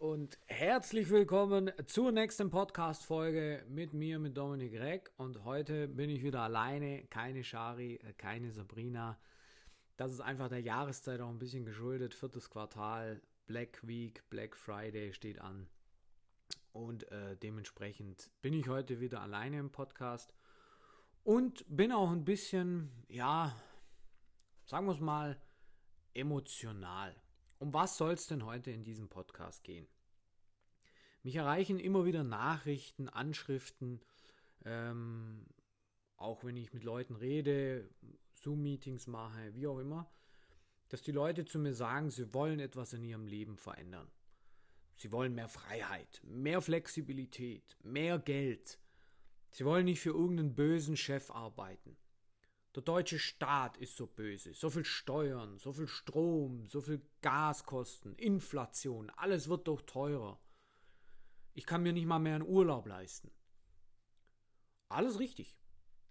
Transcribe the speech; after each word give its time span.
Und 0.00 0.38
herzlich 0.46 1.10
willkommen 1.10 1.70
zur 1.84 2.10
nächsten 2.10 2.48
Podcast-Folge 2.48 3.66
mit 3.68 3.92
mir, 3.92 4.18
mit 4.18 4.34
Dominik 4.34 4.72
Reck. 4.80 5.12
Und 5.18 5.44
heute 5.44 5.88
bin 5.88 6.08
ich 6.08 6.22
wieder 6.22 6.40
alleine, 6.40 7.04
keine 7.08 7.44
Shari, 7.44 7.96
äh, 7.96 8.14
keine 8.14 8.50
Sabrina. 8.50 9.18
Das 9.98 10.10
ist 10.10 10.22
einfach 10.22 10.48
der 10.48 10.62
Jahreszeit 10.62 11.20
auch 11.20 11.28
ein 11.28 11.38
bisschen 11.38 11.66
geschuldet. 11.66 12.14
Viertes 12.14 12.48
Quartal, 12.48 13.20
Black 13.46 13.86
Week, 13.86 14.22
Black 14.30 14.56
Friday 14.56 15.12
steht 15.12 15.38
an. 15.38 15.68
Und 16.72 17.06
äh, 17.12 17.36
dementsprechend 17.36 18.30
bin 18.40 18.54
ich 18.54 18.68
heute 18.68 19.00
wieder 19.00 19.20
alleine 19.20 19.58
im 19.58 19.70
Podcast 19.70 20.32
und 21.24 21.62
bin 21.68 21.92
auch 21.92 22.10
ein 22.10 22.24
bisschen, 22.24 22.90
ja, 23.08 23.54
sagen 24.64 24.86
wir 24.86 24.94
es 24.94 25.00
mal, 25.00 25.38
emotional. 26.14 27.19
Um 27.60 27.74
was 27.74 27.98
soll 27.98 28.14
es 28.14 28.26
denn 28.26 28.46
heute 28.46 28.70
in 28.70 28.84
diesem 28.84 29.10
Podcast 29.10 29.64
gehen? 29.64 29.86
Mich 31.22 31.36
erreichen 31.36 31.78
immer 31.78 32.06
wieder 32.06 32.24
Nachrichten, 32.24 33.10
Anschriften, 33.10 34.00
ähm, 34.64 35.44
auch 36.16 36.42
wenn 36.42 36.56
ich 36.56 36.72
mit 36.72 36.84
Leuten 36.84 37.16
rede, 37.16 37.90
Zoom-Meetings 38.32 39.06
mache, 39.08 39.54
wie 39.54 39.66
auch 39.66 39.78
immer, 39.78 40.10
dass 40.88 41.02
die 41.02 41.12
Leute 41.12 41.44
zu 41.44 41.58
mir 41.58 41.74
sagen, 41.74 42.08
sie 42.08 42.32
wollen 42.32 42.60
etwas 42.60 42.94
in 42.94 43.04
ihrem 43.04 43.26
Leben 43.26 43.58
verändern. 43.58 44.10
Sie 44.94 45.12
wollen 45.12 45.34
mehr 45.34 45.48
Freiheit, 45.48 46.22
mehr 46.24 46.62
Flexibilität, 46.62 47.76
mehr 47.82 48.18
Geld. 48.18 48.78
Sie 49.50 49.66
wollen 49.66 49.84
nicht 49.84 50.00
für 50.00 50.10
irgendeinen 50.10 50.54
bösen 50.54 50.96
Chef 50.96 51.30
arbeiten. 51.30 51.98
Der 52.74 52.82
deutsche 52.82 53.18
Staat 53.18 53.76
ist 53.78 53.96
so 53.96 54.06
böse. 54.06 54.54
So 54.54 54.70
viel 54.70 54.84
Steuern, 54.84 55.58
so 55.58 55.72
viel 55.72 55.88
Strom, 55.88 56.66
so 56.66 56.80
viel 56.80 57.02
Gaskosten, 57.20 58.14
Inflation, 58.14 59.10
alles 59.10 59.48
wird 59.48 59.66
doch 59.66 59.82
teurer. 59.82 60.40
Ich 61.54 61.66
kann 61.66 61.82
mir 61.82 61.92
nicht 61.92 62.06
mal 62.06 62.20
mehr 62.20 62.36
einen 62.36 62.46
Urlaub 62.46 62.86
leisten. 62.86 63.32
Alles 64.88 65.18
richtig. 65.18 65.58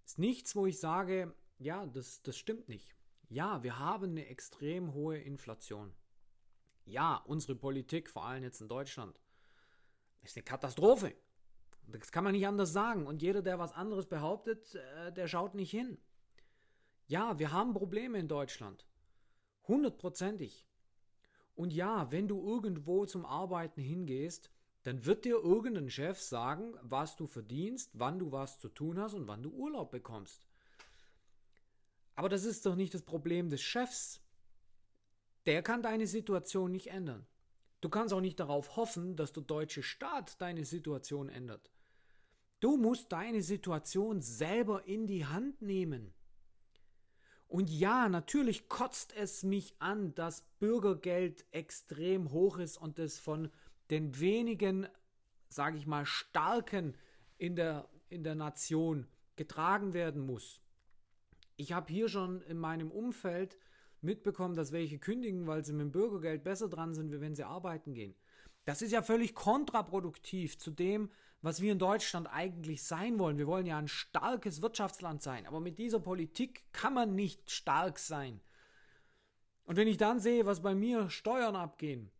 Ist 0.05 0.19
nichts, 0.19 0.55
wo 0.55 0.66
ich 0.66 0.79
sage, 0.79 1.33
ja, 1.59 1.85
das, 1.85 2.21
das 2.23 2.38
stimmt 2.38 2.67
nicht. 2.67 2.94
Ja, 3.29 3.63
wir 3.63 3.79
haben 3.79 4.11
eine 4.11 4.25
extrem 4.27 4.94
hohe 4.94 5.17
Inflation. 5.17 5.94
Ja, 6.85 7.17
unsere 7.27 7.55
Politik, 7.55 8.09
vor 8.09 8.25
allem 8.25 8.44
jetzt 8.44 8.61
in 8.61 8.67
Deutschland, 8.67 9.21
ist 10.21 10.35
eine 10.35 10.44
Katastrophe. 10.44 11.13
Das 11.83 12.11
kann 12.11 12.23
man 12.23 12.33
nicht 12.33 12.47
anders 12.47 12.73
sagen. 12.73 13.07
Und 13.07 13.21
jeder, 13.21 13.41
der 13.41 13.59
was 13.59 13.73
anderes 13.73 14.07
behauptet, 14.07 14.75
äh, 14.75 15.13
der 15.13 15.27
schaut 15.27 15.55
nicht 15.55 15.71
hin. 15.71 15.97
Ja, 17.09 17.39
wir 17.39 17.52
haben 17.52 17.73
Probleme 17.73 18.19
in 18.19 18.27
Deutschland. 18.27 18.85
Hundertprozentig. 19.67 20.67
Und 21.55 21.73
ja, 21.73 22.11
wenn 22.11 22.27
du 22.27 22.39
irgendwo 22.39 23.07
zum 23.07 23.25
Arbeiten 23.25 23.81
hingehst, 23.81 24.51
dann 24.83 25.07
wird 25.07 25.25
dir 25.25 25.38
irgendein 25.38 25.89
Chef 25.89 26.21
sagen, 26.21 26.75
was 26.83 27.16
du 27.16 27.25
verdienst, 27.25 27.89
wann 27.95 28.19
du 28.19 28.31
was 28.31 28.59
zu 28.59 28.69
tun 28.69 28.99
hast 28.99 29.16
und 29.16 29.27
wann 29.27 29.41
du 29.41 29.49
Urlaub 29.49 29.89
bekommst. 29.89 30.47
Aber 32.13 32.29
das 32.29 32.45
ist 32.45 32.67
doch 32.67 32.75
nicht 32.75 32.93
das 32.93 33.01
Problem 33.01 33.49
des 33.49 33.63
Chefs. 33.63 34.21
Der 35.47 35.63
kann 35.63 35.81
deine 35.81 36.05
Situation 36.05 36.71
nicht 36.71 36.91
ändern. 36.91 37.25
Du 37.81 37.89
kannst 37.89 38.13
auch 38.13 38.21
nicht 38.21 38.39
darauf 38.39 38.75
hoffen, 38.75 39.16
dass 39.16 39.33
der 39.33 39.41
deutsche 39.41 39.81
Staat 39.81 40.39
deine 40.41 40.63
Situation 40.63 41.27
ändert. 41.27 41.71
Du 42.59 42.77
musst 42.77 43.11
deine 43.11 43.41
Situation 43.41 44.21
selber 44.21 44.85
in 44.85 45.07
die 45.07 45.25
Hand 45.25 45.63
nehmen. 45.63 46.13
Und 47.49 47.71
ja, 47.71 48.07
natürlich 48.09 48.69
kotzt 48.69 49.11
es 49.17 49.41
mich 49.43 49.73
an, 49.79 50.13
dass 50.13 50.43
Bürgergeld 50.59 51.45
extrem 51.49 52.31
hoch 52.31 52.59
ist 52.59 52.77
und 52.77 52.99
es 52.99 53.17
von 53.17 53.49
den 53.89 54.19
wenigen, 54.19 54.87
sage 55.49 55.77
ich 55.77 55.87
mal, 55.87 56.05
Starken 56.05 56.95
in 57.39 57.55
der, 57.55 57.89
in 58.07 58.23
der 58.23 58.35
Nation 58.35 59.07
getragen 59.35 59.93
werden 59.95 60.27
muss. 60.27 60.61
Ich 61.55 61.73
habe 61.73 61.91
hier 61.91 62.07
schon 62.07 62.41
in 62.43 62.59
meinem 62.59 62.91
Umfeld 62.91 63.57
mitbekommen, 64.01 64.55
dass 64.55 64.71
welche 64.71 64.99
kündigen, 64.99 65.47
weil 65.47 65.66
sie 65.66 65.73
mit 65.73 65.81
dem 65.81 65.91
Bürgergeld 65.91 66.43
besser 66.43 66.69
dran 66.69 66.93
sind, 66.93 67.11
wie 67.11 67.19
wenn 67.19 67.35
sie 67.35 67.43
arbeiten 67.43 67.95
gehen. 67.95 68.13
Das 68.66 68.83
ist 68.83 68.91
ja 68.91 69.01
völlig 69.01 69.33
kontraproduktiv 69.33 70.59
zu 70.59 70.69
dem, 70.69 71.09
was 71.41 71.61
wir 71.61 71.72
in 71.72 71.79
Deutschland 71.79 72.27
eigentlich 72.27 72.83
sein 72.83 73.17
wollen. 73.19 73.38
Wir 73.38 73.47
wollen 73.47 73.66
ja 73.66 73.77
ein 73.77 73.88
starkes 73.88 74.61
Wirtschaftsland 74.61 75.22
sein, 75.22 75.45
aber 75.45 75.59
mit 75.59 75.79
dieser 75.79 76.00
Politik 76.00 76.63
kann 76.73 76.94
man 76.94 77.16
nicht 77.16 77.50
stark 77.50 78.00
sein. 78.00 78.41
Und 79.66 79.75
wenn 79.75 79.88
ich 79.88 79.97
dann 79.97 80.19
sehe, 80.19 80.45
was 80.45 80.61
bei 80.61 80.75
mir 80.75 81.09
Steuern 81.09 81.55
abgehen, 81.55 82.11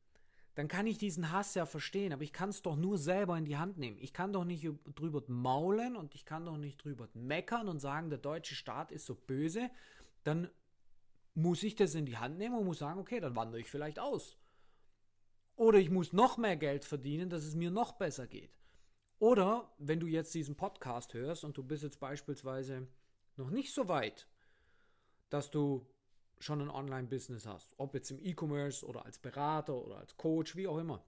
dann 0.56 0.68
kann 0.68 0.88
ich 0.88 0.98
diesen 0.98 1.32
Hass 1.32 1.56
ja 1.56 1.66
verstehen, 1.66 2.12
aber 2.12 2.24
ich 2.24 2.34
kann 2.34 2.50
es 2.50 2.62
doch 2.62 2.76
nur 2.76 2.98
selber 2.98 3.38
in 3.38 3.46
die 3.46 3.58
Hand 3.58 3.78
nehmen. 3.78 3.98
Ich 4.00 4.14
kann 4.14 4.34
doch 4.34 4.44
nicht 4.44 4.70
drüber 4.96 5.24
maulen 5.28 5.96
und 5.96 6.16
ich 6.16 6.26
kann 6.26 6.46
doch 6.46 6.58
nicht 6.58 6.84
drüber 6.84 7.08
meckern 7.14 7.70
und 7.70 7.80
sagen, 7.80 8.10
der 8.10 8.20
deutsche 8.20 8.56
Staat 8.56 8.92
ist 8.92 9.06
so 9.06 9.16
böse. 9.16 9.70
Dann 10.24 10.50
muss 11.34 11.64
ich 11.64 11.76
das 11.76 11.96
in 11.96 12.06
die 12.06 12.18
Hand 12.18 12.38
nehmen 12.38 12.58
und 12.58 12.66
muss 12.66 12.80
sagen, 12.80 13.00
okay, 13.00 13.20
dann 13.20 13.36
wandere 13.36 13.62
ich 13.62 13.70
vielleicht 13.70 14.00
aus. 14.00 14.38
Oder 15.56 15.80
ich 15.80 15.90
muss 15.90 16.14
noch 16.14 16.38
mehr 16.38 16.58
Geld 16.58 16.86
verdienen, 16.86 17.30
dass 17.30 17.44
es 17.44 17.56
mir 17.56 17.72
noch 17.72 17.94
besser 17.94 18.28
geht. 18.28 18.52
Oder 19.20 19.70
wenn 19.78 20.00
du 20.00 20.08
jetzt 20.08 20.34
diesen 20.34 20.56
Podcast 20.56 21.14
hörst 21.14 21.44
und 21.44 21.58
du 21.58 21.64
bist 21.64 21.84
jetzt 21.84 22.00
beispielsweise 22.00 22.88
noch 23.36 23.50
nicht 23.50 23.74
so 23.74 23.88
weit, 23.90 24.28
dass 25.30 25.52
du 25.52 25.86
schon 26.40 26.62
ein 26.62 26.70
Online-Business 26.70 27.46
hast, 27.46 27.74
ob 27.78 27.94
jetzt 27.94 28.12
im 28.12 28.20
E-Commerce 28.20 28.86
oder 28.86 29.06
als 29.06 29.20
Berater 29.20 29.76
oder 29.76 29.98
als 29.98 30.16
Coach, 30.16 30.56
wie 30.56 30.68
auch 30.68 30.78
immer. 30.78 31.04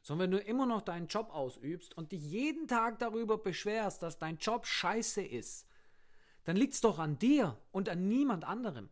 Sondern 0.00 0.30
wenn 0.30 0.38
du 0.38 0.44
immer 0.44 0.66
noch 0.66 0.82
deinen 0.82 1.08
Job 1.08 1.30
ausübst 1.30 1.96
und 1.96 2.12
dich 2.12 2.22
jeden 2.22 2.68
Tag 2.68 3.00
darüber 3.00 3.36
beschwerst, 3.36 4.02
dass 4.02 4.18
dein 4.18 4.36
Job 4.36 4.66
scheiße 4.66 5.22
ist, 5.22 5.66
dann 6.44 6.56
liegt 6.56 6.74
es 6.74 6.80
doch 6.82 6.98
an 6.98 7.18
dir 7.18 7.58
und 7.72 7.88
an 7.88 8.06
niemand 8.06 8.44
anderem. 8.44 8.90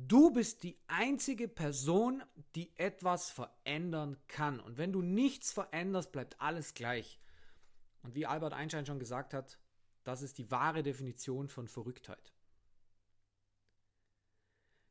Du 0.00 0.30
bist 0.30 0.62
die 0.62 0.78
einzige 0.86 1.48
Person, 1.48 2.22
die 2.54 2.70
etwas 2.78 3.30
verändern 3.30 4.16
kann. 4.28 4.60
Und 4.60 4.78
wenn 4.78 4.92
du 4.92 5.02
nichts 5.02 5.50
veränderst, 5.50 6.12
bleibt 6.12 6.40
alles 6.40 6.74
gleich. 6.74 7.18
Und 8.04 8.14
wie 8.14 8.24
Albert 8.24 8.52
Einstein 8.52 8.86
schon 8.86 9.00
gesagt 9.00 9.34
hat, 9.34 9.58
das 10.04 10.22
ist 10.22 10.38
die 10.38 10.52
wahre 10.52 10.84
Definition 10.84 11.48
von 11.48 11.66
Verrücktheit. 11.66 12.32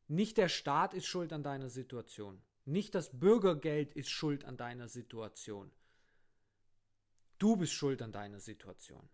Nicht 0.08 0.36
der 0.36 0.50
Staat 0.50 0.92
ist 0.92 1.06
schuld 1.06 1.32
an 1.32 1.42
deiner 1.42 1.70
Situation. 1.70 2.42
Nicht 2.66 2.94
das 2.94 3.18
Bürgergeld 3.18 3.94
ist 3.94 4.10
schuld 4.10 4.44
an 4.44 4.58
deiner 4.58 4.88
Situation. 4.88 5.72
Du 7.38 7.56
bist 7.56 7.72
schuld 7.72 8.02
an 8.02 8.12
deiner 8.12 8.40
Situation. 8.40 9.08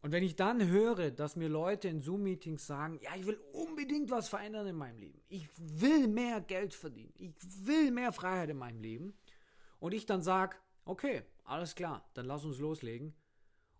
Und 0.00 0.12
wenn 0.12 0.22
ich 0.22 0.36
dann 0.36 0.64
höre, 0.64 1.10
dass 1.10 1.34
mir 1.34 1.48
Leute 1.48 1.88
in 1.88 2.00
Zoom-Meetings 2.00 2.66
sagen, 2.66 3.00
ja, 3.02 3.16
ich 3.16 3.26
will 3.26 3.40
unbedingt 3.52 4.10
was 4.10 4.28
verändern 4.28 4.66
in 4.68 4.76
meinem 4.76 4.98
Leben. 4.98 5.20
Ich 5.28 5.48
will 5.56 6.06
mehr 6.06 6.40
Geld 6.40 6.72
verdienen. 6.72 7.12
Ich 7.16 7.32
will 7.66 7.90
mehr 7.90 8.12
Freiheit 8.12 8.50
in 8.50 8.58
meinem 8.58 8.80
Leben. 8.80 9.14
Und 9.80 9.92
ich 9.92 10.06
dann 10.06 10.22
sage, 10.22 10.56
okay, 10.84 11.24
alles 11.44 11.74
klar, 11.74 12.08
dann 12.14 12.26
lass 12.26 12.44
uns 12.44 12.58
loslegen. 12.58 13.14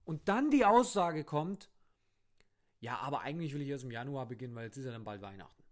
Und 0.04 0.28
dann 0.28 0.50
die 0.50 0.64
Aussage 0.64 1.22
kommt, 1.22 1.70
ja, 2.80 2.98
aber 2.98 3.20
eigentlich 3.20 3.54
will 3.54 3.62
ich 3.62 3.68
erst 3.68 3.84
im 3.84 3.90
Januar 3.90 4.26
beginnen, 4.26 4.54
weil 4.54 4.64
jetzt 4.64 4.76
ist 4.76 4.86
ja 4.86 4.92
dann 4.92 5.04
bald 5.04 5.22
Weihnachten. 5.22 5.62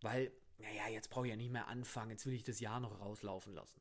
Weil, 0.00 0.32
naja, 0.58 0.88
jetzt 0.90 1.10
brauche 1.10 1.26
ich 1.26 1.30
ja 1.30 1.36
nicht 1.36 1.52
mehr 1.52 1.68
anfangen, 1.68 2.10
jetzt 2.10 2.24
will 2.24 2.34
ich 2.34 2.44
das 2.44 2.60
Jahr 2.60 2.80
noch 2.80 3.00
rauslaufen 3.00 3.54
lassen. 3.54 3.80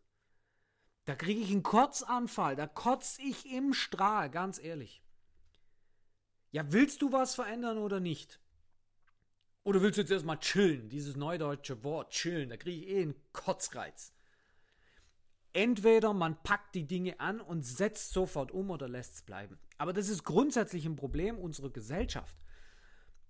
Da 1.06 1.16
kriege 1.16 1.40
ich 1.40 1.52
einen 1.52 1.64
Kotzanfall, 1.64 2.56
da 2.56 2.67
kotze 2.67 3.22
ich 3.22 3.50
im 3.52 3.73
Strahl, 3.73 4.29
ganz 4.29 4.59
ehrlich. 4.59 5.02
Ja, 6.52 6.72
willst 6.72 7.02
du 7.02 7.11
was 7.11 7.35
verändern 7.35 7.78
oder 7.78 7.99
nicht? 7.99 8.40
Oder 9.64 9.82
willst 9.82 9.97
du 9.97 10.02
jetzt 10.02 10.11
erstmal 10.11 10.40
chillen? 10.40 10.88
Dieses 10.88 11.17
neudeutsche 11.17 11.84
Wort 11.84 12.11
chillen, 12.11 12.49
da 12.49 12.58
kriege 12.58 12.85
ich 12.85 12.90
eh 12.90 13.02
einen 13.02 13.16
Kotzreiz. 13.34 14.14
Entweder 15.52 16.14
man 16.14 16.41
packt 16.44 16.76
die 16.76 16.88
Dinge 16.88 17.20
an 17.20 17.41
und 17.41 17.64
setzt 17.66 18.14
sofort 18.14 18.52
um 18.52 18.70
oder 18.70 18.88
lässt 18.88 19.16
es 19.16 19.22
bleiben. 19.23 19.58
Aber 19.78 19.91
das 19.91 20.08
ist 20.08 20.23
grundsätzlich 20.23 20.85
ein 20.85 20.96
Problem 20.96 21.38
unserer 21.38 21.70
Gesellschaft. 21.70 22.38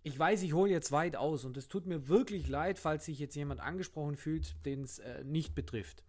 Ich 0.04 0.18
weiß, 0.18 0.44
ich 0.44 0.54
hole 0.54 0.72
jetzt 0.72 0.92
weit 0.92 1.16
aus 1.16 1.44
und 1.44 1.58
es 1.58 1.68
tut 1.68 1.86
mir 1.86 2.08
wirklich 2.08 2.48
leid, 2.48 2.80
falls 2.80 3.06
sich 3.06 3.20
jetzt 3.20 3.36
jemand 3.36 3.60
angesprochen 3.60 4.16
fühlt, 4.16 4.64
den 4.66 4.84
es 4.84 5.00
äh, 5.00 5.24
nicht 5.24 5.56
betrifft. 5.56 6.04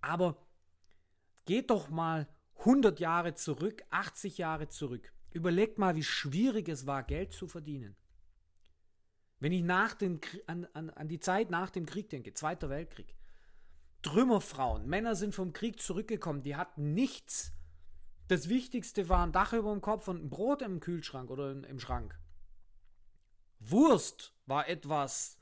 Aber 0.00 0.36
geht 1.44 1.70
doch 1.70 1.90
mal 1.90 2.28
100 2.58 2.98
Jahre 2.98 3.34
zurück, 3.34 3.84
80 3.90 4.38
Jahre 4.38 4.68
zurück. 4.68 5.12
Überlegt 5.34 5.78
mal, 5.78 5.96
wie 5.96 6.04
schwierig 6.04 6.68
es 6.68 6.86
war, 6.86 7.02
Geld 7.02 7.32
zu 7.32 7.48
verdienen. 7.48 7.96
Wenn 9.40 9.50
ich 9.50 9.64
nach 9.64 9.94
den, 9.94 10.20
an, 10.46 10.66
an, 10.72 10.90
an 10.90 11.08
die 11.08 11.18
Zeit 11.18 11.50
nach 11.50 11.70
dem 11.70 11.86
Krieg 11.86 12.08
denke, 12.08 12.32
Zweiter 12.32 12.70
Weltkrieg. 12.70 13.16
Trümmerfrauen, 14.02 14.86
Männer 14.86 15.16
sind 15.16 15.34
vom 15.34 15.52
Krieg 15.52 15.80
zurückgekommen, 15.80 16.42
die 16.42 16.54
hatten 16.54 16.94
nichts. 16.94 17.52
Das 18.28 18.48
Wichtigste 18.48 19.08
war 19.08 19.26
ein 19.26 19.32
Dach 19.32 19.52
über 19.52 19.72
dem 19.72 19.80
Kopf 19.80 20.06
und 20.06 20.22
ein 20.22 20.30
Brot 20.30 20.62
im 20.62 20.78
Kühlschrank 20.78 21.28
oder 21.30 21.50
im 21.50 21.80
Schrank. 21.80 22.16
Wurst 23.58 24.34
war 24.46 24.68
etwas 24.68 25.36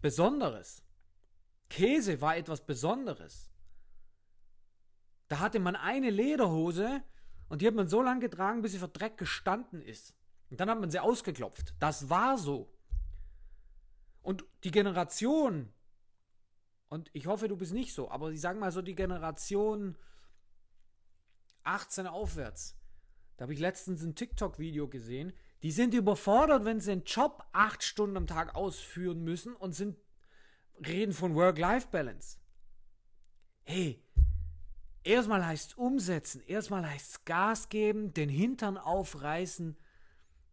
Besonderes. 0.00 0.82
Käse 1.68 2.20
war 2.20 2.36
etwas 2.36 2.66
Besonderes. 2.66 3.52
Da 5.28 5.38
hatte 5.38 5.60
man 5.60 5.76
eine 5.76 6.10
Lederhose 6.10 7.04
und 7.48 7.62
die 7.62 7.66
hat 7.66 7.74
man 7.74 7.88
so 7.88 8.02
lange 8.02 8.20
getragen, 8.20 8.62
bis 8.62 8.72
sie 8.72 8.78
vor 8.78 8.88
Dreck 8.88 9.16
gestanden 9.18 9.80
ist. 9.80 10.14
Und 10.50 10.60
dann 10.60 10.70
hat 10.70 10.80
man 10.80 10.90
sie 10.90 11.00
ausgeklopft. 11.00 11.74
Das 11.78 12.08
war 12.08 12.38
so. 12.38 12.72
Und 14.22 14.44
die 14.64 14.70
Generation, 14.70 15.72
und 16.88 17.10
ich 17.12 17.26
hoffe, 17.26 17.48
du 17.48 17.56
bist 17.56 17.72
nicht 17.72 17.94
so, 17.94 18.10
aber 18.10 18.30
ich 18.30 18.40
sage 18.40 18.58
mal 18.58 18.72
so 18.72 18.82
die 18.82 18.94
Generation 18.94 19.96
18 21.62 22.06
aufwärts. 22.06 22.76
Da 23.36 23.42
habe 23.42 23.52
ich 23.52 23.60
letztens 23.60 24.02
ein 24.02 24.14
TikTok-Video 24.14 24.88
gesehen. 24.88 25.32
Die 25.62 25.70
sind 25.70 25.94
überfordert, 25.94 26.64
wenn 26.64 26.80
sie 26.80 26.92
einen 26.92 27.04
Job 27.04 27.44
acht 27.52 27.82
Stunden 27.82 28.16
am 28.16 28.26
Tag 28.26 28.54
ausführen 28.54 29.22
müssen 29.22 29.54
und 29.54 29.74
sind 29.74 29.96
reden 30.86 31.12
von 31.12 31.34
Work-Life-Balance. 31.34 32.38
Hey, 33.62 34.02
erstmal 35.06 35.46
heißt 35.46 35.78
umsetzen, 35.78 36.42
erstmal 36.46 36.88
heißt 36.88 37.24
Gas 37.24 37.68
geben, 37.68 38.12
den 38.12 38.28
Hintern 38.28 38.76
aufreißen. 38.76 39.76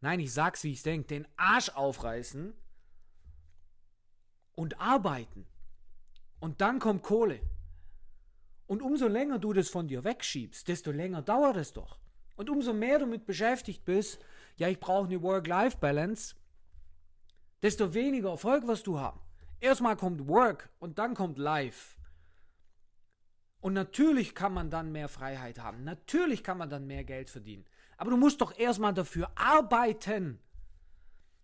Nein, 0.01 0.19
ich 0.19 0.33
sag's, 0.33 0.63
wie 0.63 0.71
ich 0.71 0.83
denke, 0.83 1.07
den 1.07 1.27
Arsch 1.35 1.69
aufreißen 1.69 2.53
und 4.55 4.79
arbeiten. 4.79 5.45
Und 6.39 6.61
dann 6.61 6.79
kommt 6.79 7.03
Kohle. 7.03 7.39
Und 8.67 8.81
umso 8.81 9.07
länger 9.07 9.39
du 9.39 9.53
das 9.53 9.69
von 9.69 9.87
dir 9.87 10.03
wegschiebst, 10.03 10.67
desto 10.67 10.91
länger 10.91 11.21
dauert 11.21 11.57
es 11.57 11.73
doch. 11.73 11.99
Und 12.35 12.49
umso 12.49 12.73
mehr 12.73 12.99
du 12.99 13.05
mit 13.05 13.25
beschäftigt 13.25 13.85
bist, 13.85 14.19
ja, 14.57 14.67
ich 14.67 14.79
brauche 14.79 15.07
eine 15.07 15.21
Work-Life-Balance, 15.21 16.35
desto 17.61 17.93
weniger 17.93 18.31
Erfolg 18.31 18.67
wirst 18.67 18.87
du 18.87 18.99
haben. 18.99 19.19
Erstmal 19.59 19.95
kommt 19.95 20.27
Work 20.27 20.69
und 20.79 20.99
dann 20.99 21.13
kommt 21.13 21.37
Life. 21.37 21.92
Und 23.63 23.71
natürlich 23.71 24.35
kann 24.35 24.53
man 24.53 24.69
dann 24.69 24.91
mehr 24.91 25.07
Freiheit 25.07 25.57
haben. 25.57 25.85
Natürlich 25.85 26.43
kann 26.43 26.57
man 26.57 26.69
dann 26.69 26.85
mehr 26.85 27.05
Geld 27.05 27.29
verdienen. 27.29 27.63
Aber 27.95 28.09
du 28.09 28.17
musst 28.17 28.41
doch 28.41 28.57
erstmal 28.57 28.93
dafür 28.93 29.31
arbeiten. 29.35 30.41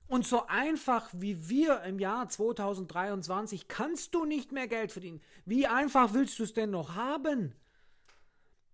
Und 0.06 0.28
so 0.28 0.46
einfach 0.48 1.08
wie 1.14 1.48
wir 1.48 1.82
im 1.84 1.98
Jahr 1.98 2.28
2023 2.28 3.70
kannst 3.70 4.14
du 4.14 4.26
nicht 4.26 4.52
mehr 4.52 4.68
Geld 4.68 4.92
verdienen. 4.92 5.22
Wie 5.46 5.66
einfach 5.66 6.14
willst 6.14 6.38
du 6.40 6.44
es 6.44 6.54
denn 6.54 6.72
noch 6.72 6.96
haben? 6.96 7.56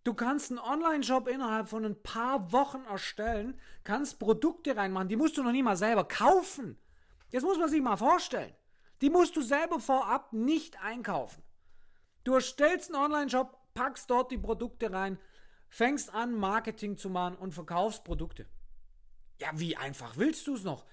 Du 0.04 0.16
kannst 0.16 0.50
einen 0.50 0.60
Online-Shop 0.60 1.28
innerhalb 1.28 1.70
von 1.70 1.86
ein 1.86 2.02
paar 2.02 2.52
Wochen 2.52 2.84
erstellen, 2.86 3.60
kannst 3.84 4.18
Produkte 4.18 4.76
reinmachen, 4.76 5.10
die 5.10 5.18
musst 5.18 5.38
du 5.38 5.44
noch 5.44 5.52
nie 5.52 5.62
mal 5.62 5.78
selber 5.78 6.08
kaufen. 6.08 6.80
Das 7.30 7.44
muss 7.44 7.60
man 7.60 7.70
sich 7.70 7.82
mal 7.84 7.96
vorstellen. 7.96 8.56
Die 9.02 9.12
musst 9.12 9.36
du 9.36 9.42
selber 9.42 9.80
vorab 9.80 10.34
nicht 10.34 10.82
einkaufen. 10.82 11.45
Du 12.26 12.34
erstellst 12.34 12.94
einen 12.94 13.04
Online-Shop, 13.04 13.56
packst 13.76 14.10
dort 14.10 14.32
die 14.32 14.38
Produkte 14.38 14.92
rein, 14.92 15.20
fängst 15.70 16.14
an, 16.14 16.34
Marketing 16.34 16.98
zu 16.98 17.10
machen 17.10 17.38
und 17.38 17.54
verkaufst 17.54 18.04
Produkte. 18.04 18.48
Ja, 19.40 19.50
wie 19.54 19.78
einfach 19.78 20.18
willst 20.18 20.48
du 20.48 20.56
es 20.56 20.64
noch? 20.64 20.86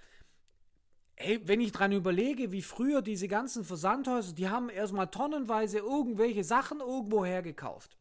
Hey, 1.17 1.41
wenn 1.49 1.61
ich 1.61 1.73
dran 1.73 1.93
überlege, 1.93 2.53
wie 2.53 2.61
früher 2.61 3.01
diese 3.01 3.29
ganzen 3.29 3.65
Versandhäuser, 3.65 4.35
die 4.35 4.51
haben 4.51 4.69
erstmal 4.69 5.09
tonnenweise 5.09 5.79
irgendwelche 5.79 6.45
Sachen 6.45 6.81
irgendwo 6.81 7.25
hergekauft. 7.25 7.97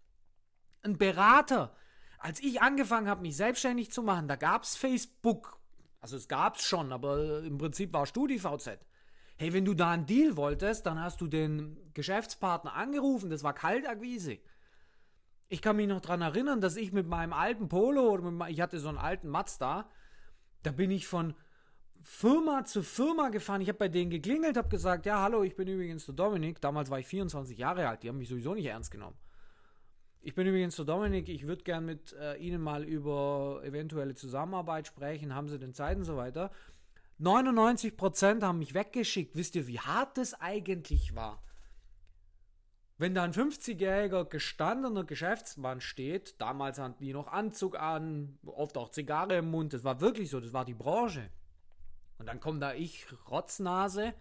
Ein 0.82 0.98
Berater, 0.98 1.74
als 2.20 2.42
ich 2.42 2.62
angefangen 2.62 3.08
habe, 3.08 3.22
mich 3.22 3.38
selbstständig 3.38 3.92
zu 3.92 4.04
machen, 4.04 4.28
da 4.28 4.36
gab 4.36 4.64
es 4.64 4.76
Facebook. 4.76 5.58
Also 6.02 6.18
es 6.18 6.28
gab 6.28 6.58
es 6.58 6.64
schon, 6.64 6.92
aber 6.92 7.44
im 7.44 7.58
Prinzip 7.58 7.94
war 7.94 8.06
StudiVZ. 8.06 8.80
Hey, 9.42 9.54
wenn 9.54 9.66
du 9.66 9.74
da 9.74 9.90
einen 9.90 10.06
Deal 10.06 10.38
wolltest, 10.38 10.86
dann 10.86 11.02
hast 11.02 11.20
du 11.20 11.26
den 11.26 11.76
Geschäftspartner 11.96 12.76
angerufen, 12.76 13.32
das 13.32 13.44
war 13.44 13.56
Kaltakquise. 13.56 14.38
Ich 15.48 15.64
kann 15.64 15.78
mich 15.78 15.88
noch 15.88 16.00
daran 16.00 16.22
erinnern, 16.22 16.62
dass 16.62 16.76
ich 16.76 16.92
mit 16.92 17.08
meinem 17.08 17.34
alten 17.34 17.68
Polo 17.68 18.08
oder 18.12 18.30
mit, 18.30 18.50
ich 18.50 18.62
hatte 18.62 18.78
so 18.78 18.90
einen 18.90 19.00
alten 19.00 19.30
Mazda, 19.30 19.90
da 20.62 20.72
bin 20.72 20.92
ich 20.92 21.08
von 21.08 21.34
Firma 22.04 22.66
zu 22.66 22.84
Firma 22.84 23.30
gefahren. 23.30 23.62
Ich 23.62 23.70
habe 23.70 23.80
bei 23.80 23.88
denen 23.88 24.12
geklingelt, 24.12 24.58
habe 24.58 24.70
gesagt, 24.70 25.08
ja, 25.08 25.24
hallo, 25.24 25.42
ich 25.42 25.56
bin 25.56 25.68
übrigens 25.68 26.06
der 26.06 26.14
Dominik. 26.14 26.62
Damals 26.62 26.92
war 26.92 27.00
ich 27.00 27.08
24 27.08 27.58
Jahre 27.58 27.88
alt, 27.88 28.04
die 28.04 28.10
haben 28.10 28.20
mich 28.20 28.30
sowieso 28.30 28.54
nicht 28.54 28.68
ernst 28.68 28.92
genommen. 28.92 29.18
Ich 30.22 30.36
bin 30.36 30.46
übrigens 30.46 30.76
der 30.76 30.86
Dominik, 30.86 31.30
ich 31.30 31.48
würde 31.48 31.64
gern 31.64 31.84
mit 31.84 32.14
äh, 32.14 32.36
Ihnen 32.36 32.62
mal 32.62 32.84
über 32.84 33.62
eventuelle 33.64 34.14
Zusammenarbeit 34.14 34.86
sprechen. 34.86 35.34
Haben 35.34 35.48
Sie 35.48 35.58
denn 35.58 35.74
Zeit 35.74 35.98
und 35.98 36.04
so 36.04 36.16
weiter? 36.16 36.52
99% 37.22 38.42
haben 38.42 38.60
mich 38.60 38.74
weggeschickt. 38.74 39.36
Wisst 39.36 39.56
ihr, 39.56 39.68
wie 39.68 39.80
hart 39.80 40.18
das 40.18 40.34
eigentlich 40.34 41.16
war? 41.16 41.44
Wenn 42.98 43.16
da 43.16 43.24
ein 43.24 43.34
50-jähriger 43.34 44.26
gestandener 44.26 45.04
Geschäftsmann 45.04 45.82
steht, 45.82 46.40
damals 46.40 46.78
hatten 46.78 47.04
die 47.04 47.14
noch 47.14 47.28
Anzug 47.28 47.80
an, 47.80 48.38
oft 48.46 48.78
auch 48.78 48.90
Zigarre 48.90 49.38
im 49.38 49.50
Mund, 49.50 49.74
das 49.74 49.84
war 49.84 50.02
wirklich 50.02 50.30
so, 50.30 50.40
das 50.40 50.54
war 50.54 50.66
die 50.66 50.76
Branche. 50.76 51.30
Und 52.20 52.28
dann 52.28 52.40
kommt 52.40 52.62
da 52.62 52.74
ich, 52.74 53.08
Rotznase, 53.28 54.14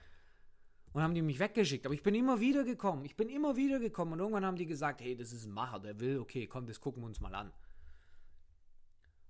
und 0.92 1.02
haben 1.02 1.14
die 1.14 1.22
mich 1.22 1.38
weggeschickt. 1.38 1.86
Aber 1.86 1.94
ich 1.94 2.02
bin 2.02 2.14
immer 2.14 2.40
wieder 2.40 2.64
gekommen. 2.64 3.04
Ich 3.04 3.16
bin 3.16 3.28
immer 3.28 3.56
wieder 3.56 3.78
gekommen. 3.78 4.14
Und 4.14 4.20
irgendwann 4.20 4.44
haben 4.44 4.56
die 4.56 4.66
gesagt, 4.66 5.00
hey, 5.00 5.16
das 5.16 5.32
ist 5.32 5.44
ein 5.44 5.52
Macher, 5.52 5.78
der 5.78 6.00
will, 6.00 6.18
okay, 6.18 6.46
komm, 6.46 6.66
das 6.66 6.80
gucken 6.80 7.02
wir 7.02 7.06
uns 7.06 7.20
mal 7.20 7.34
an. 7.34 7.52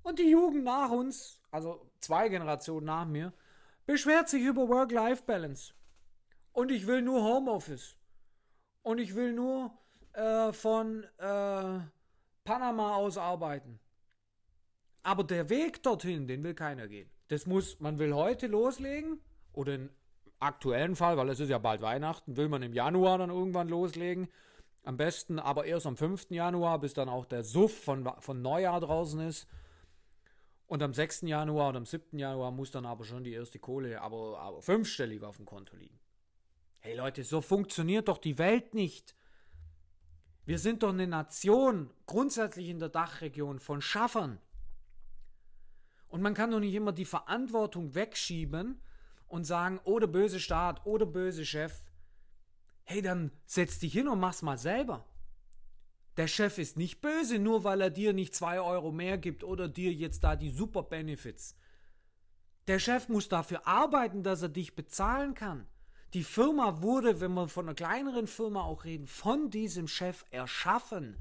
Und 0.03 0.19
die 0.19 0.31
Jugend 0.31 0.65
nach 0.65 0.91
uns, 0.91 1.41
also 1.51 1.91
zwei 2.01 2.29
Generationen 2.29 2.87
nach 2.87 3.07
mir, 3.07 3.33
beschwert 3.87 4.29
sich 4.29 4.43
über 4.43 4.69
Work-Life-Balance. 4.69 5.75
Und 6.53 6.71
ich 6.71 6.87
will 6.87 7.03
nur 7.03 7.23
Homeoffice. 7.23 7.97
Und 8.83 8.99
ich 8.99 9.15
will 9.15 9.33
nur 9.33 9.73
äh, 10.13 10.53
von 10.53 11.05
äh, 11.19 11.81
Panama 12.45 12.95
aus 12.97 13.19
arbeiten. 13.19 13.79
Aber 15.03 15.25
der 15.25 15.49
Weg 15.49 15.83
dorthin, 15.83 16.27
den 16.27 16.43
will 16.43 16.55
keiner 16.55 16.89
gehen. 16.89 17.11
Das 17.29 17.47
muss, 17.47 17.79
man 17.81 17.99
will 17.99 18.15
heute 18.15 18.47
loslegen 18.49 19.21
oder 19.53 19.75
im 19.75 19.91
aktuellen 20.41 20.97
Fall, 20.97 21.17
weil 21.17 21.29
es 21.29 21.41
ist 21.41 21.49
ja 21.49 21.59
bald 21.59 21.81
Weihnachten, 21.83 22.37
will 22.37 22.49
man 22.49 22.63
im 22.63 22.73
Januar 22.73 23.19
dann 23.19 23.31
irgendwann 23.31 23.69
loslegen. 23.69 24.29
Am 24.83 24.97
besten 24.97 25.39
aber 25.39 25.67
erst 25.67 25.87
am 25.87 25.97
5. 25.97 26.31
Januar, 26.31 26.81
bis 26.81 26.95
dann 26.95 27.09
auch 27.09 27.27
der 27.27 27.45
Suff 27.45 27.85
von, 27.85 28.11
von 28.19 28.43
Neujahr 28.43 28.81
draußen 28.81 29.21
ist. 29.21 29.47
Und 30.71 30.85
am 30.85 30.95
6. 30.95 31.23
Januar 31.23 31.71
und 31.71 31.79
am 31.79 31.85
7. 31.85 32.17
Januar 32.17 32.53
muss 32.53 32.71
dann 32.71 32.87
aber 32.87 33.03
schon 33.03 33.25
die 33.25 33.33
erste 33.33 33.59
Kohle, 33.59 34.01
aber, 34.01 34.39
aber 34.39 34.63
fünfstellig 34.63 35.21
auf 35.25 35.37
dem 35.37 35.45
Konto 35.45 35.75
liegen. 35.75 35.99
Hey 36.79 36.95
Leute, 36.95 37.25
so 37.25 37.41
funktioniert 37.41 38.07
doch 38.07 38.19
die 38.19 38.39
Welt 38.39 38.73
nicht. 38.73 39.17
Wir 40.45 40.61
sind 40.61 40.85
doch 40.85 40.91
eine 40.91 41.09
Nation, 41.09 41.91
grundsätzlich 42.07 42.69
in 42.69 42.79
der 42.79 42.89
Dachregion, 42.89 43.59
von 43.59 43.83
Schaffern. 43.83 44.39
Und 46.07 46.23
man 46.23 46.35
kann 46.35 46.53
doch 46.53 46.61
nicht 46.61 46.75
immer 46.75 46.93
die 46.93 47.05
Verantwortung 47.05 47.97
wegschieben 47.97 48.81
und 49.27 49.43
sagen, 49.43 49.81
oder 49.83 50.07
oh, 50.07 50.13
böse 50.13 50.39
Staat, 50.39 50.87
oder 50.87 51.09
oh, 51.09 51.11
böse 51.11 51.45
Chef. 51.45 51.83
Hey, 52.85 53.03
dann 53.03 53.33
setz 53.45 53.81
dich 53.81 53.93
hin 53.93 54.07
und 54.07 54.21
mach's 54.21 54.43
mal 54.43 54.57
selber. 54.57 55.05
Der 56.21 56.27
Chef 56.27 56.59
ist 56.59 56.77
nicht 56.77 57.01
böse, 57.01 57.39
nur 57.39 57.65
weil 57.65 57.81
er 57.81 57.89
dir 57.89 58.13
nicht 58.13 58.35
zwei 58.35 58.61
Euro 58.61 58.93
mehr 58.93 59.17
gibt 59.17 59.43
oder 59.43 59.69
dir 59.69 59.91
jetzt 59.91 60.23
da 60.23 60.37
die 60.37 60.51
super 60.51 60.83
Benefits. 60.83 61.57
Der 62.69 62.79
Chef 62.79 63.09
muss 63.09 63.31
dafür 63.31 63.67
arbeiten, 63.67 64.23
dass 64.23 64.43
er 64.43 64.51
dich 64.51 64.75
bezahlen 64.75 65.33
kann. 65.33 65.67
Die 66.13 66.23
Firma 66.23 66.83
wurde, 66.83 67.23
wenn 67.23 67.33
wir 67.33 67.49
von 67.49 67.65
einer 67.65 67.75
kleineren 67.75 68.27
Firma 68.27 68.61
auch 68.65 68.85
reden, 68.85 69.07
von 69.07 69.49
diesem 69.49 69.89
Chef 69.89 70.27
erschaffen. 70.31 71.17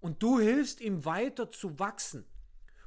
Und 0.00 0.22
du 0.22 0.38
hilfst 0.38 0.80
ihm 0.80 1.04
weiter 1.04 1.50
zu 1.50 1.80
wachsen. 1.80 2.24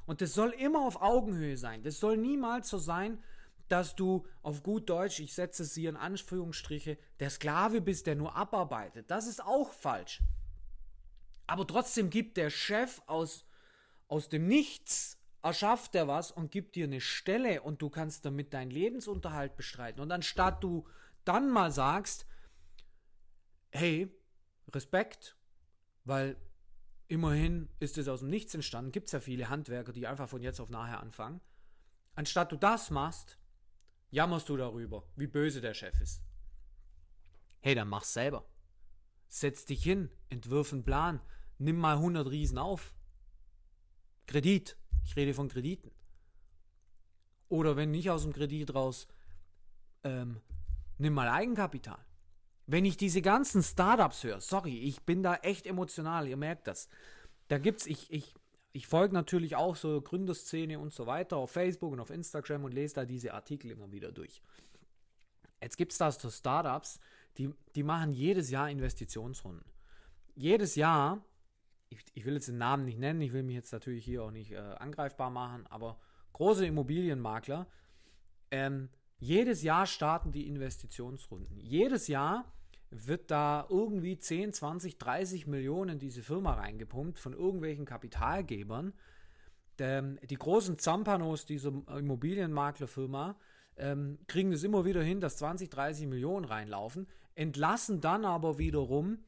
Und 0.06 0.22
das 0.22 0.32
soll 0.32 0.52
immer 0.52 0.80
auf 0.80 1.02
Augenhöhe 1.02 1.58
sein. 1.58 1.82
Das 1.82 2.00
soll 2.00 2.16
niemals 2.16 2.70
so 2.70 2.78
sein, 2.78 3.22
dass 3.68 3.94
du 3.94 4.24
auf 4.40 4.62
gut 4.62 4.88
Deutsch, 4.88 5.20
ich 5.20 5.34
setze 5.34 5.64
es 5.64 5.74
hier 5.74 5.90
in 5.90 5.96
Anführungsstriche, 5.96 6.96
der 7.20 7.28
Sklave 7.28 7.82
bist, 7.82 8.06
der 8.06 8.16
nur 8.16 8.34
abarbeitet. 8.34 9.10
Das 9.10 9.26
ist 9.26 9.44
auch 9.44 9.74
falsch. 9.74 10.22
Aber 11.48 11.66
trotzdem 11.66 12.10
gibt 12.10 12.36
der 12.36 12.50
Chef 12.50 13.02
aus, 13.06 13.44
aus 14.06 14.28
dem 14.28 14.46
Nichts, 14.46 15.18
erschafft 15.42 15.96
er 15.96 16.06
was 16.06 16.30
und 16.30 16.52
gibt 16.52 16.76
dir 16.76 16.84
eine 16.84 17.00
Stelle 17.00 17.62
und 17.62 17.82
du 17.82 17.90
kannst 17.90 18.24
damit 18.24 18.54
deinen 18.54 18.70
Lebensunterhalt 18.70 19.56
bestreiten. 19.56 20.00
Und 20.00 20.12
anstatt 20.12 20.62
du 20.62 20.86
dann 21.24 21.50
mal 21.50 21.72
sagst, 21.72 22.26
hey, 23.72 24.08
Respekt, 24.72 25.36
weil 26.04 26.36
Immerhin 27.08 27.70
ist 27.80 27.96
es 27.96 28.06
aus 28.06 28.20
dem 28.20 28.28
Nichts 28.28 28.54
entstanden. 28.54 28.92
Gibt 28.92 29.06
es 29.06 29.12
ja 29.12 29.20
viele 29.20 29.48
Handwerker, 29.48 29.92
die 29.92 30.06
einfach 30.06 30.28
von 30.28 30.42
jetzt 30.42 30.60
auf 30.60 30.68
nachher 30.68 31.00
anfangen. 31.00 31.40
Anstatt 32.14 32.52
du 32.52 32.56
das 32.56 32.90
machst, 32.90 33.38
jammerst 34.10 34.48
du 34.50 34.58
darüber, 34.58 35.04
wie 35.16 35.26
böse 35.26 35.62
der 35.62 35.72
Chef 35.72 35.98
ist. 36.02 36.22
Hey, 37.60 37.74
dann 37.74 37.88
mach's 37.88 38.12
selber. 38.12 38.46
Setz 39.26 39.64
dich 39.64 39.82
hin, 39.82 40.10
entwirf 40.28 40.72
einen 40.72 40.84
Plan, 40.84 41.20
nimm 41.58 41.76
mal 41.76 41.96
100 41.96 42.30
Riesen 42.30 42.58
auf. 42.58 42.94
Kredit. 44.26 44.76
Ich 45.04 45.16
rede 45.16 45.34
von 45.34 45.48
Krediten. 45.48 45.90
Oder 47.48 47.76
wenn 47.76 47.90
nicht 47.90 48.10
aus 48.10 48.22
dem 48.22 48.32
Kredit 48.32 48.74
raus, 48.74 49.08
ähm, 50.04 50.40
nimm 50.98 51.14
mal 51.14 51.28
Eigenkapital. 51.28 51.98
Wenn 52.66 52.84
ich 52.84 52.98
diese 52.98 53.22
ganzen 53.22 53.62
Startups 53.62 54.24
höre, 54.24 54.40
sorry, 54.40 54.78
ich 54.78 55.02
bin 55.02 55.22
da 55.22 55.36
echt 55.36 55.66
emotional, 55.66 56.28
ihr 56.28 56.36
merkt 56.36 56.66
das. 56.66 56.88
Da 57.48 57.56
gibt's, 57.56 57.86
ich, 57.86 58.12
ich, 58.12 58.34
ich 58.72 58.86
folge 58.86 59.14
natürlich 59.14 59.56
auch 59.56 59.74
so 59.74 60.02
Gründerszene 60.02 60.78
und 60.78 60.92
so 60.92 61.06
weiter 61.06 61.38
auf 61.38 61.50
Facebook 61.50 61.92
und 61.92 62.00
auf 62.00 62.10
Instagram 62.10 62.64
und 62.64 62.74
lese 62.74 62.96
da 62.96 63.04
diese 63.06 63.32
Artikel 63.32 63.70
immer 63.70 63.90
wieder 63.90 64.12
durch. 64.12 64.42
Jetzt 65.62 65.78
gibt 65.78 65.92
es 65.92 65.98
da 65.98 66.12
so 66.12 66.30
Startups, 66.30 67.00
die, 67.38 67.54
die 67.74 67.82
machen 67.82 68.12
jedes 68.12 68.50
Jahr 68.50 68.70
Investitionsrunden. 68.70 69.64
Jedes 70.34 70.76
Jahr, 70.76 71.24
ich, 71.90 72.04
ich 72.14 72.24
will 72.24 72.34
jetzt 72.34 72.48
den 72.48 72.58
Namen 72.58 72.84
nicht 72.84 72.98
nennen, 72.98 73.20
ich 73.20 73.32
will 73.32 73.42
mich 73.42 73.56
jetzt 73.56 73.72
natürlich 73.72 74.04
hier 74.04 74.22
auch 74.24 74.30
nicht 74.30 74.52
äh, 74.52 74.56
angreifbar 74.56 75.30
machen, 75.30 75.66
aber 75.68 75.98
große 76.32 76.66
Immobilienmakler, 76.66 77.66
ähm, 78.50 78.88
jedes 79.18 79.62
Jahr 79.62 79.86
starten 79.86 80.32
die 80.32 80.46
Investitionsrunden. 80.46 81.58
Jedes 81.58 82.06
Jahr 82.08 82.52
wird 82.90 83.30
da 83.30 83.66
irgendwie 83.68 84.18
10, 84.18 84.52
20, 84.52 84.98
30 84.98 85.46
Millionen 85.46 85.94
in 85.94 85.98
diese 85.98 86.22
Firma 86.22 86.54
reingepumpt 86.54 87.18
von 87.18 87.32
irgendwelchen 87.32 87.84
Kapitalgebern. 87.84 88.92
Ähm, 89.78 90.18
die 90.22 90.36
großen 90.36 90.78
Zampanos 90.78 91.44
dieser 91.46 91.72
Immobilienmaklerfirma 91.88 93.36
ähm, 93.76 94.18
kriegen 94.26 94.52
es 94.52 94.64
immer 94.64 94.84
wieder 94.84 95.02
hin, 95.02 95.20
dass 95.20 95.36
20, 95.36 95.70
30 95.70 96.06
Millionen 96.06 96.44
reinlaufen, 96.44 97.06
entlassen 97.34 98.00
dann 98.00 98.24
aber 98.24 98.58
wiederum 98.58 99.18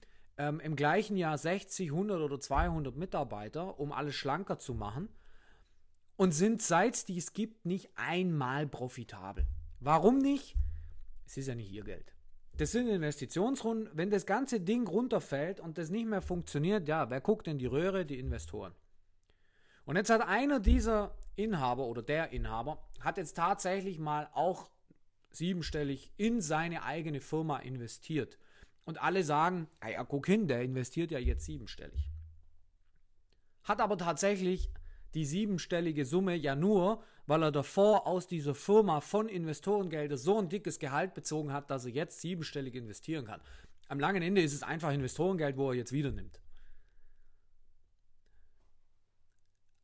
ähm, 0.40 0.58
im 0.60 0.74
gleichen 0.74 1.18
Jahr 1.18 1.36
60, 1.36 1.90
100 1.90 2.22
oder 2.22 2.40
200 2.40 2.96
Mitarbeiter, 2.96 3.78
um 3.78 3.92
alles 3.92 4.14
schlanker 4.14 4.58
zu 4.58 4.72
machen 4.72 5.10
und 6.16 6.32
sind 6.32 6.62
seit 6.62 6.94
es 6.94 7.04
dies 7.04 7.34
gibt 7.34 7.66
nicht 7.66 7.90
einmal 7.94 8.66
profitabel. 8.66 9.46
Warum 9.80 10.18
nicht? 10.18 10.56
Es 11.26 11.36
ist 11.36 11.48
ja 11.48 11.54
nicht 11.54 11.70
ihr 11.70 11.84
Geld. 11.84 12.14
Das 12.56 12.72
sind 12.72 12.88
Investitionsrunden. 12.88 13.90
Wenn 13.92 14.10
das 14.10 14.24
ganze 14.24 14.60
Ding 14.60 14.86
runterfällt 14.86 15.60
und 15.60 15.76
das 15.76 15.90
nicht 15.90 16.06
mehr 16.06 16.22
funktioniert, 16.22 16.88
ja, 16.88 17.10
wer 17.10 17.20
guckt 17.20 17.46
in 17.46 17.58
die 17.58 17.66
Röhre? 17.66 18.06
Die 18.06 18.18
Investoren. 18.18 18.74
Und 19.84 19.96
jetzt 19.96 20.10
hat 20.10 20.22
einer 20.22 20.58
dieser 20.58 21.14
Inhaber 21.36 21.86
oder 21.86 22.02
der 22.02 22.32
Inhaber 22.32 22.82
hat 23.00 23.18
jetzt 23.18 23.36
tatsächlich 23.36 23.98
mal 23.98 24.28
auch 24.32 24.70
siebenstellig 25.30 26.12
in 26.16 26.40
seine 26.40 26.82
eigene 26.82 27.20
Firma 27.20 27.58
investiert. 27.58 28.38
Und 28.84 29.00
alle 29.00 29.22
sagen, 29.24 29.68
ah 29.80 29.88
ja, 29.88 30.04
guck 30.04 30.26
hin, 30.26 30.48
der 30.48 30.62
investiert 30.62 31.10
ja 31.10 31.18
jetzt 31.18 31.44
siebenstellig. 31.44 32.10
Hat 33.62 33.80
aber 33.80 33.98
tatsächlich 33.98 34.70
die 35.14 35.24
siebenstellige 35.24 36.04
Summe 36.04 36.34
ja 36.34 36.54
nur, 36.54 37.02
weil 37.26 37.42
er 37.42 37.52
davor 37.52 38.06
aus 38.06 38.26
dieser 38.26 38.54
Firma 38.54 39.00
von 39.00 39.28
Investorengelder 39.28 40.16
so 40.16 40.38
ein 40.38 40.48
dickes 40.48 40.78
Gehalt 40.78 41.14
bezogen 41.14 41.52
hat, 41.52 41.70
dass 41.70 41.84
er 41.84 41.92
jetzt 41.92 42.20
siebenstellig 42.20 42.74
investieren 42.74 43.26
kann. 43.26 43.40
Am 43.88 44.00
langen 44.00 44.22
Ende 44.22 44.42
ist 44.42 44.54
es 44.54 44.62
einfach 44.62 44.92
Investorengeld, 44.92 45.56
wo 45.56 45.70
er 45.70 45.76
jetzt 45.76 45.92
wieder 45.92 46.10
nimmt. 46.10 46.40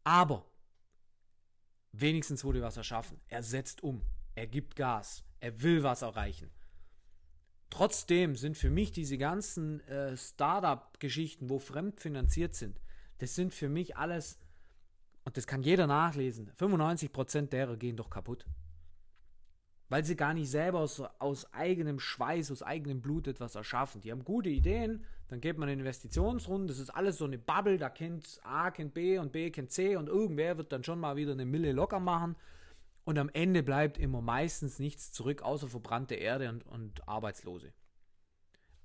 Aber 0.05 0.47
wenigstens 1.91 2.45
wurde 2.45 2.63
was 2.63 2.77
erschaffen. 2.77 3.21
Er 3.29 3.43
setzt 3.43 3.83
um. 3.83 4.03
Er 4.37 4.47
gibt 4.47 4.77
Gas. 4.77 5.25
Er 5.41 5.61
will 5.63 5.83
was 5.83 6.03
erreichen. 6.03 6.51
Trotzdem 7.77 8.37
sind 8.37 8.57
für 8.57 8.71
mich 8.71 8.91
diese 8.91 9.19
ganzen 9.19 9.87
äh, 9.87 10.17
Startup-Geschichten, 10.17 11.51
wo 11.51 11.59
fremdfinanziert 11.59 12.55
sind, 12.55 12.81
das 13.19 13.35
sind 13.35 13.53
für 13.53 13.69
mich 13.69 13.99
alles 13.99 14.39
und 15.25 15.37
das 15.37 15.47
kann 15.47 15.63
jeder 15.63 15.87
nachlesen, 15.87 16.51
95% 16.59 17.49
derer 17.49 17.77
gehen 17.77 17.99
doch 17.99 18.09
kaputt. 18.09 18.47
Weil 19.91 20.07
sie 20.07 20.17
gar 20.17 20.33
nicht 20.33 20.49
selber 20.49 20.79
aus, 20.79 21.03
aus 21.19 21.53
eigenem 21.53 22.01
Schweiß, 22.01 22.51
aus 22.51 22.63
eigenem 22.63 23.03
Blut 23.03 23.29
etwas 23.29 23.57
erschaffen. 23.57 24.01
Die 24.01 24.11
haben 24.11 24.25
gute 24.25 24.49
Ideen, 24.49 25.05
dann 25.29 25.43
geht 25.43 25.59
man 25.59 25.69
in 25.69 25.81
Investitionsrunden, 25.81 26.69
das 26.69 26.79
ist 26.79 26.89
alles 26.89 27.19
so 27.19 27.27
eine 27.27 27.37
Bubble, 27.37 27.77
da 27.77 27.91
kennt 27.91 28.41
A, 28.43 28.71
kennt 28.71 28.95
B 28.95 29.19
und 29.19 29.33
B 29.33 29.51
kennt 29.51 29.71
C 29.71 29.97
und 29.97 30.09
irgendwer 30.09 30.57
wird 30.57 30.73
dann 30.73 30.83
schon 30.83 30.99
mal 30.99 31.17
wieder 31.17 31.33
eine 31.33 31.45
Mille 31.45 31.73
locker 31.73 32.01
machen. 32.01 32.37
Und 33.07 33.17
am 33.17 33.31
Ende 33.31 33.63
bleibt 33.63 33.97
immer 33.97 34.21
meistens 34.21 34.79
nichts 34.79 35.11
zurück, 35.13 35.41
außer 35.41 35.69
verbrannte 35.69 36.17
Erde 36.17 36.51
und, 36.51 36.67
und 36.67 37.09
Arbeitslose. 37.09 37.73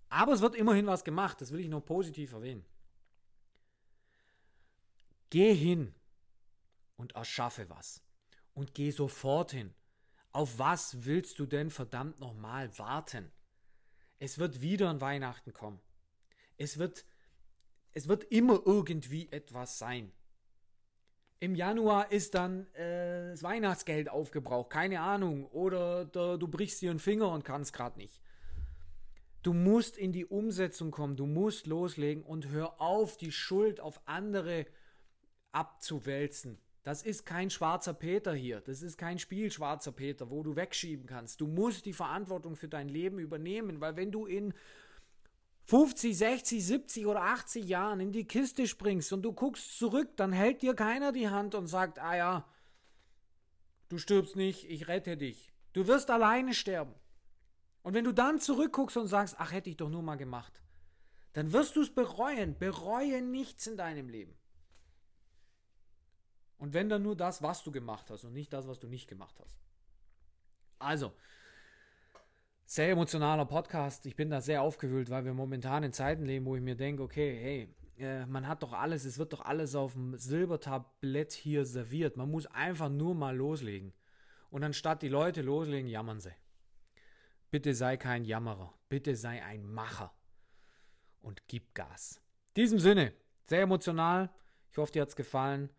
Aber 0.08 0.32
es 0.32 0.40
wird 0.40 0.56
immerhin 0.56 0.88
was 0.88 1.04
gemacht, 1.04 1.42
das 1.42 1.52
will 1.52 1.60
ich 1.60 1.68
noch 1.68 1.84
positiv 1.84 2.32
erwähnen. 2.32 2.64
Geh 5.30 5.54
hin, 5.54 5.94
und 7.02 7.16
erschaffe 7.16 7.70
was. 7.70 8.02
Und 8.54 8.74
geh 8.74 8.92
sofort 8.92 9.52
hin. 9.52 9.74
Auf 10.32 10.60
was 10.60 11.04
willst 11.04 11.40
du 11.40 11.46
denn 11.46 11.70
verdammt 11.70 12.20
nochmal 12.20 12.78
warten? 12.78 13.32
Es 14.20 14.38
wird 14.38 14.62
wieder 14.62 14.90
ein 14.90 15.02
Weihnachten 15.02 15.52
kommen. 15.52 15.82
Es 16.58 16.78
wird, 16.78 17.06
es 17.92 18.08
wird 18.08 18.24
immer 18.26 18.62
irgendwie 18.66 19.30
etwas 19.32 19.78
sein. 19.80 20.14
Im 21.42 21.56
Januar 21.56 22.12
ist 22.12 22.36
dann 22.36 22.68
äh, 22.76 23.32
das 23.32 23.42
Weihnachtsgeld 23.42 24.10
aufgebraucht, 24.10 24.70
keine 24.70 25.02
Ahnung. 25.02 25.48
Oder 25.48 26.06
da, 26.06 26.38
du 26.38 26.48
brichst 26.48 26.84
dir 26.84 26.92
einen 26.92 27.00
Finger 27.00 27.32
und 27.32 27.44
kannst 27.44 27.74
gerade 27.74 27.98
nicht. 27.98 28.22
Du 29.42 29.52
musst 29.52 29.98
in 29.98 30.12
die 30.12 30.28
Umsetzung 30.28 30.92
kommen, 30.92 31.16
du 31.16 31.26
musst 31.26 31.66
loslegen 31.66 32.24
und 32.24 32.50
hör 32.50 32.80
auf, 32.80 33.18
die 33.18 33.32
Schuld 33.32 33.80
auf 33.80 34.02
andere 34.06 34.68
abzuwälzen. 35.52 36.60
Das 36.84 37.02
ist 37.02 37.26
kein 37.26 37.50
schwarzer 37.50 37.96
Peter 37.96 38.36
hier. 38.36 38.62
Das 38.62 38.84
ist 38.84 39.00
kein 39.00 39.18
Spiel 39.18 39.52
schwarzer 39.52 39.92
Peter, 39.92 40.30
wo 40.30 40.44
du 40.44 40.56
wegschieben 40.56 41.08
kannst. 41.08 41.42
Du 41.42 41.48
musst 41.48 41.88
die 41.88 41.94
Verantwortung 41.94 42.56
für 42.56 42.68
dein 42.68 42.88
Leben 42.88 43.18
übernehmen, 43.18 43.82
weil 43.82 43.96
wenn 43.96 44.12
du 44.12 44.28
in 44.28 44.54
50, 45.66 46.18
60, 46.18 46.66
70 46.66 47.06
oder 47.08 47.22
80 47.22 47.66
Jahren 47.66 48.00
in 48.00 48.12
die 48.12 48.26
Kiste 48.26 48.68
springst 48.68 49.14
und 49.14 49.22
du 49.22 49.34
guckst 49.34 49.78
zurück, 49.78 50.10
dann 50.18 50.32
hält 50.32 50.62
dir 50.62 50.74
keiner 50.74 51.12
die 51.12 51.30
Hand 51.30 51.56
und 51.56 51.68
sagt, 51.68 52.00
ah 52.00 52.16
ja, 52.16 52.50
du 53.90 53.98
stirbst 53.98 54.36
nicht, 54.36 54.70
ich 54.70 54.88
rette 54.88 55.18
dich. 55.18 55.54
Du 55.74 55.88
wirst 55.88 56.10
alleine 56.10 56.54
sterben. 56.54 56.94
Und 57.84 57.94
wenn 57.94 58.04
du 58.04 58.12
dann 58.12 58.40
zurückguckst 58.40 58.98
und 58.98 59.08
sagst, 59.08 59.36
ach, 59.38 59.52
hätte 59.52 59.70
ich 59.70 59.78
doch 59.78 59.90
nur 59.90 60.04
mal 60.04 60.18
gemacht, 60.18 60.62
dann 61.34 61.54
wirst 61.54 61.76
du 61.76 61.82
es 61.82 61.94
bereuen. 61.94 62.58
Bereue 62.58 63.22
nichts 63.22 63.68
in 63.68 63.78
deinem 63.78 64.10
Leben. 64.10 64.38
Und 66.58 66.74
wenn 66.74 66.90
dann 66.90 67.02
nur 67.02 67.16
das, 67.16 67.42
was 67.42 67.64
du 67.64 67.72
gemacht 67.72 68.10
hast 68.12 68.24
und 68.24 68.34
nicht 68.34 68.54
das, 68.54 68.68
was 68.68 68.80
du 68.80 68.88
nicht 68.88 69.08
gemacht 69.08 69.40
hast. 69.40 69.58
Also, 70.78 71.14
sehr 72.72 72.92
emotionaler 72.92 73.44
Podcast. 73.44 74.06
Ich 74.06 74.16
bin 74.16 74.30
da 74.30 74.40
sehr 74.40 74.62
aufgewühlt, 74.62 75.10
weil 75.10 75.26
wir 75.26 75.34
momentan 75.34 75.84
in 75.84 75.92
Zeiten 75.92 76.24
leben, 76.24 76.46
wo 76.46 76.56
ich 76.56 76.62
mir 76.62 76.78
denke, 76.78 77.04
okay, 77.04 77.38
hey, 77.38 77.76
äh, 78.02 78.26
man 78.28 78.48
hat 78.48 78.64
doch 78.64 78.72
alles, 78.72 79.04
es 79.04 79.18
wird 79.18 79.34
doch 79.34 79.42
alles 79.42 79.76
auf 79.76 79.92
dem 79.92 80.18
Silbertablett 80.18 81.34
hier 81.34 81.66
serviert. 81.66 82.16
Man 82.16 82.32
muss 82.32 82.46
einfach 82.46 82.88
nur 82.88 83.14
mal 83.14 83.36
loslegen. 83.36 83.92
Und 84.52 84.64
anstatt 84.64 85.02
die 85.02 85.10
Leute 85.10 85.42
loslegen, 85.42 85.90
jammern 85.90 86.22
sie. 86.22 86.32
Bitte 87.50 87.74
sei 87.74 87.98
kein 87.98 88.24
Jammerer. 88.24 88.74
Bitte 88.88 89.18
sei 89.18 89.44
ein 89.44 89.66
Macher. 89.66 90.14
Und 91.22 91.46
gib 91.50 91.76
Gas. 91.76 92.22
In 92.56 92.64
diesem 92.64 92.80
Sinne, 92.80 93.12
sehr 93.48 93.64
emotional. 93.64 94.30
Ich 94.72 94.78
hoffe, 94.78 94.94
dir 94.94 95.02
hat 95.02 95.10
es 95.10 95.18
gefallen. 95.18 95.70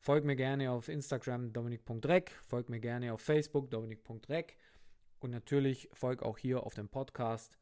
Folg 0.00 0.24
mir 0.24 0.34
gerne 0.34 0.72
auf 0.72 0.88
Instagram 0.88 1.52
dominik.reck, 1.52 2.32
folg 2.48 2.68
mir 2.68 2.80
gerne 2.80 3.12
auf 3.12 3.20
Facebook 3.20 3.70
dominik.reck 3.70 4.56
und 5.22 5.30
natürlich 5.30 5.88
folg 5.92 6.22
auch 6.22 6.38
hier 6.38 6.64
auf 6.64 6.74
dem 6.74 6.88
Podcast 6.88 7.58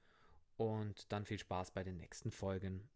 und 0.56 1.12
dann 1.12 1.24
viel 1.24 1.38
Spaß 1.38 1.70
bei 1.70 1.82
den 1.84 1.96
nächsten 1.96 2.30
Folgen. 2.30 2.88